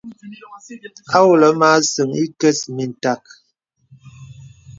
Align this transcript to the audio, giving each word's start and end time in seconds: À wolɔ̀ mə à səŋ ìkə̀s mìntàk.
À 1.17 1.19
wolɔ̀ 1.25 1.51
mə 1.59 1.67
à 1.75 1.77
səŋ 1.91 2.09
ìkə̀s 2.25 2.59
mìntàk. 2.75 3.23